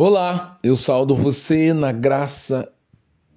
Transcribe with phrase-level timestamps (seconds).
[0.00, 2.70] Olá, eu saldo você na graça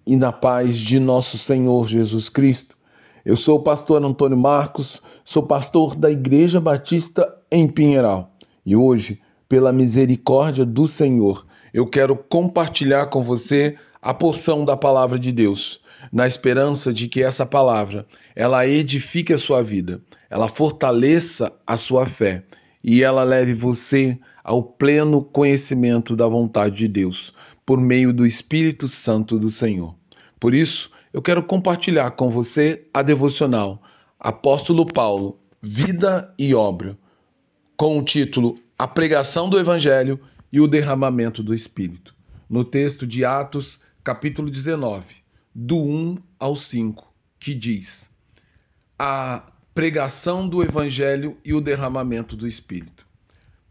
[0.05, 2.77] e na paz de nosso Senhor Jesus Cristo.
[3.25, 8.31] Eu sou o pastor Antônio Marcos, sou pastor da Igreja Batista em Pinheiral
[8.63, 9.19] e hoje,
[9.49, 15.81] pela misericórdia do Senhor, eu quero compartilhar com você a porção da palavra de Deus,
[16.13, 18.05] na esperança de que essa palavra
[18.35, 19.99] ela edifique a sua vida,
[20.29, 22.43] ela fortaleça a sua fé
[22.83, 27.33] e ela leve você ao pleno conhecimento da vontade de Deus,
[27.65, 29.95] por meio do Espírito Santo do Senhor.
[30.39, 33.81] Por isso, eu quero compartilhar com você a devocional
[34.19, 36.97] Apóstolo Paulo, Vida e Obra,
[37.77, 40.19] com o título A Pregação do Evangelho
[40.51, 42.15] e o Derramamento do Espírito,
[42.49, 45.05] no texto de Atos, capítulo 19,
[45.53, 48.09] do 1 ao 5, que diz:
[48.97, 53.07] A pregação do Evangelho e o derramamento do Espírito.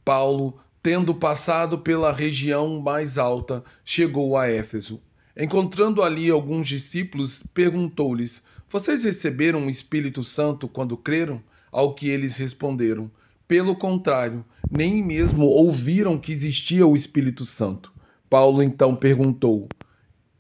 [0.03, 5.01] Paulo, tendo passado pela região mais alta, chegou a Éfeso.
[5.37, 11.43] Encontrando ali alguns discípulos, perguntou-lhes: Vocês receberam o Espírito Santo quando creram?
[11.71, 13.11] Ao que eles responderam:
[13.47, 17.93] Pelo contrário, nem mesmo ouviram que existia o Espírito Santo.
[18.29, 19.69] Paulo então perguntou: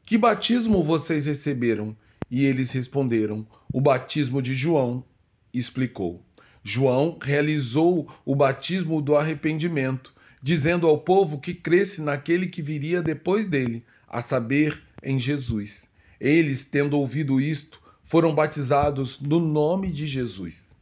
[0.07, 1.95] Que batismo vocês receberam?
[2.31, 5.05] E eles responderam: O batismo de João.
[5.53, 6.23] Explicou.
[6.63, 13.47] João realizou o batismo do arrependimento, dizendo ao povo que cresce naquele que viria depois
[13.47, 15.89] dele, a saber, em Jesus.
[16.21, 20.75] Eles, tendo ouvido isto, foram batizados no nome de Jesus.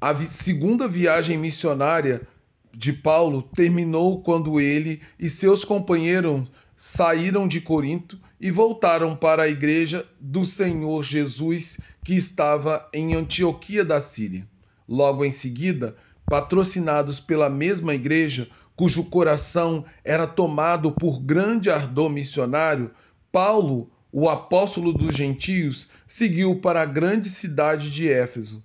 [0.00, 2.26] A segunda viagem missionária
[2.74, 6.48] de Paulo terminou quando ele e seus companheiros
[6.84, 13.84] saíram de Corinto e voltaram para a igreja do Senhor Jesus que estava em Antioquia
[13.84, 14.48] da Síria.
[14.88, 15.94] Logo em seguida,
[16.26, 22.90] patrocinados pela mesma igreja, cujo coração era tomado por grande ardor missionário,
[23.30, 28.60] Paulo, o apóstolo dos gentios, seguiu para a grande cidade de Éfeso,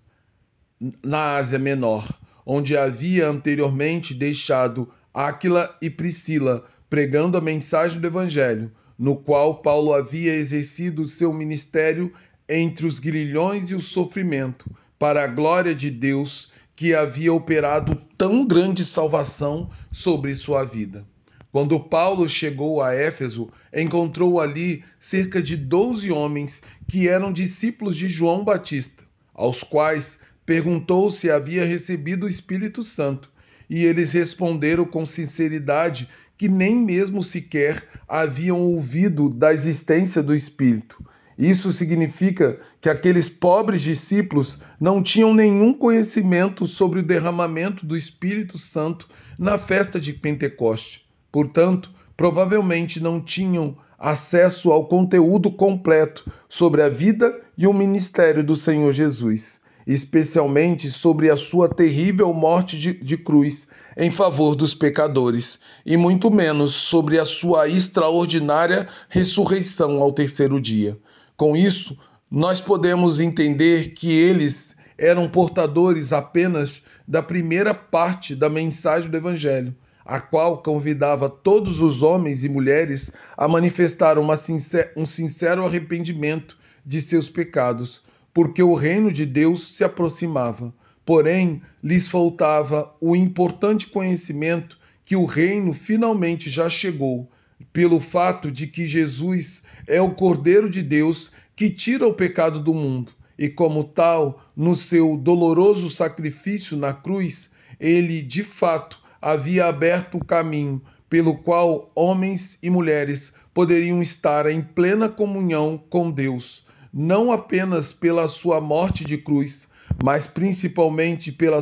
[1.03, 8.71] na Ásia Menor, onde havia anteriormente deixado Áquila e Priscila pregando a mensagem do evangelho,
[8.97, 12.11] no qual Paulo havia exercido seu ministério
[12.47, 18.45] entre os grilhões e o sofrimento, para a glória de Deus que havia operado tão
[18.45, 21.05] grande salvação sobre sua vida.
[21.51, 28.07] Quando Paulo chegou a Éfeso, encontrou ali cerca de doze homens que eram discípulos de
[28.07, 33.31] João Batista, aos quais perguntou se havia recebido o Espírito Santo.
[33.69, 41.03] E eles responderam com sinceridade que nem mesmo sequer haviam ouvido da existência do Espírito.
[41.37, 48.57] Isso significa que aqueles pobres discípulos não tinham nenhum conhecimento sobre o derramamento do Espírito
[48.57, 51.05] Santo na festa de Pentecoste.
[51.31, 58.55] Portanto, provavelmente não tinham acesso ao conteúdo completo sobre a vida e o ministério do
[58.55, 65.57] Senhor Jesus, especialmente sobre a sua terrível morte de, de cruz em favor dos pecadores,
[65.85, 70.97] e muito menos sobre a sua extraordinária ressurreição ao terceiro dia.
[71.37, 71.97] Com isso,
[72.29, 79.73] nós podemos entender que eles eram portadores apenas da primeira parte da mensagem do Evangelho,
[80.05, 87.01] a qual convidava todos os homens e mulheres a manifestar sincer um sincero arrependimento de
[87.01, 88.01] seus pecados,
[88.37, 90.71] porque o reino de Deus se aproximava.
[91.03, 97.31] Porém, lhes faltava o importante conhecimento que o reino finalmente já chegou
[97.73, 102.75] pelo fato de que Jesus é o Cordeiro de Deus que tira o pecado do
[102.75, 107.49] mundo, e como tal, no seu doloroso sacrifício na cruz,
[107.79, 114.61] ele de fato havia aberto o caminho pelo qual homens e mulheres poderiam estar em
[114.61, 119.67] plena comunhão com Deus, não apenas pela sua morte de cruz,
[120.03, 121.61] mas principalmente pela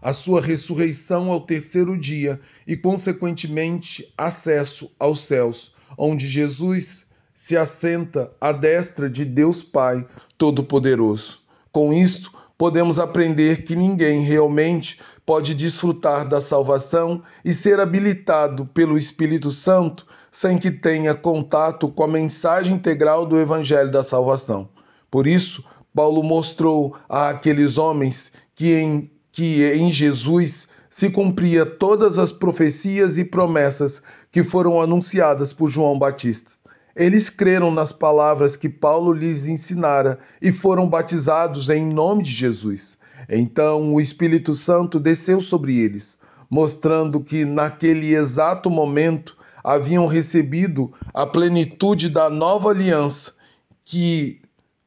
[0.00, 8.32] a sua ressurreição ao terceiro dia e, consequentemente, acesso aos céus, onde Jesus se assenta
[8.40, 11.40] à destra de Deus Pai Todo-Poderoso.
[11.72, 18.98] Com isto, podemos aprender que ninguém realmente pode desfrutar da salvação e ser habilitado pelo
[18.98, 24.68] Espírito Santo sem que tenha contato com a mensagem integral do Evangelho da salvação.
[25.10, 25.64] Por isso,
[25.94, 33.24] Paulo mostrou àqueles homens que em que em Jesus se cumpria todas as profecias e
[33.24, 34.02] promessas
[34.32, 36.57] que foram anunciadas por João Batista.
[36.98, 42.98] Eles creram nas palavras que Paulo lhes ensinara e foram batizados em nome de Jesus.
[43.28, 46.18] Então o Espírito Santo desceu sobre eles,
[46.50, 53.32] mostrando que naquele exato momento haviam recebido a plenitude da nova aliança,
[53.84, 54.40] que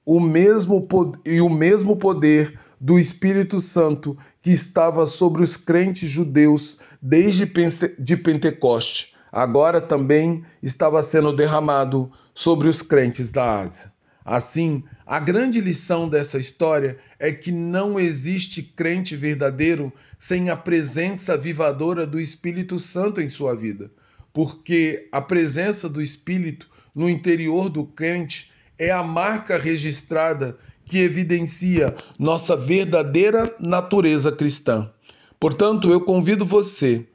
[0.06, 0.86] o mesmo
[1.26, 7.50] e o mesmo poder do Espírito Santo que estava sobre os crentes judeus desde
[7.98, 13.92] de Pentecoste, agora também estava sendo derramado sobre os crentes da Ásia.
[14.24, 21.36] Assim, a grande lição dessa história é que não existe crente verdadeiro sem a presença
[21.36, 23.90] vivadora do Espírito Santo em sua vida,
[24.32, 31.96] porque a presença do Espírito no interior do crente é a marca registrada que evidencia
[32.20, 34.92] nossa verdadeira natureza cristã.
[35.40, 37.08] Portanto, eu convido você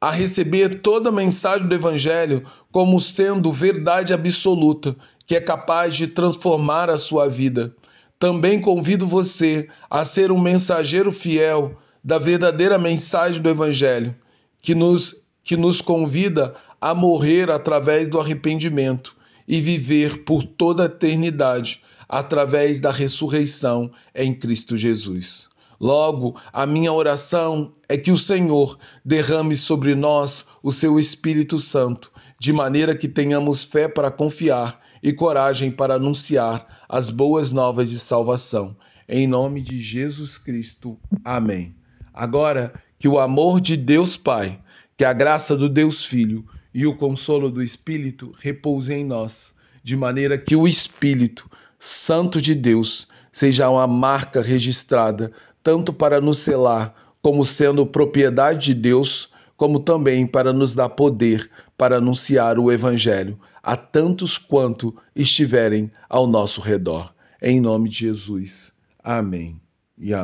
[0.00, 2.42] a receber toda a mensagem do Evangelho
[2.72, 7.74] como sendo verdade absoluta que é capaz de transformar a sua vida.
[8.18, 14.16] Também convido você a ser um mensageiro fiel da verdadeira mensagem do Evangelho,
[14.62, 19.14] que nos, que nos convida a morrer através do arrependimento
[19.46, 25.49] e viver por toda a eternidade através da ressurreição em Cristo Jesus.
[25.80, 32.12] Logo, a minha oração é que o Senhor derrame sobre nós o seu Espírito Santo,
[32.38, 37.98] de maneira que tenhamos fé para confiar e coragem para anunciar as boas novas de
[37.98, 38.76] salvação.
[39.08, 40.98] Em nome de Jesus Cristo.
[41.24, 41.74] Amém.
[42.12, 44.60] Agora, que o amor de Deus Pai,
[44.98, 46.44] que a graça do Deus Filho
[46.74, 52.54] e o consolo do Espírito repousem em nós, de maneira que o Espírito Santo de
[52.54, 55.32] Deus seja uma marca registrada
[55.62, 61.50] tanto para nos selar como sendo propriedade de Deus, como também para nos dar poder
[61.76, 67.14] para anunciar o Evangelho a tantos quanto estiverem ao nosso redor.
[67.42, 68.72] Em nome de Jesus.
[69.02, 69.60] Amém
[69.98, 70.18] e amém.